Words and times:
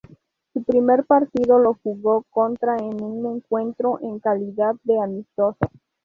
Su 0.51 0.63
primer 0.63 1.05
partido 1.05 1.59
lo 1.59 1.75
jugó 1.75 2.23
contra 2.31 2.75
en 2.77 3.03
un 3.03 3.35
encuentro 3.35 3.99
en 4.01 4.17
calidad 4.17 4.73
de 4.81 4.99
amistoso. 4.99 5.59